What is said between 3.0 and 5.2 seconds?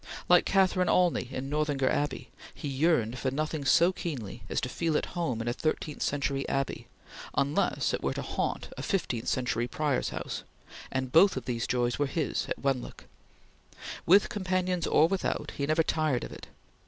for nothing so keenly as to feel at